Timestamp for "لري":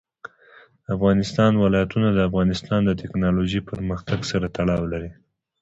4.93-5.11